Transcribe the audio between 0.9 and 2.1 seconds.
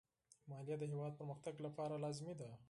هېواد پرمختګ لپاره